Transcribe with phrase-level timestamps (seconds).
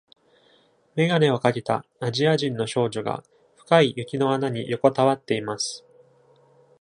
[0.95, 3.23] メガネをかけたアジア人の少女が
[3.55, 5.85] 深い雪の穴に横たわっています。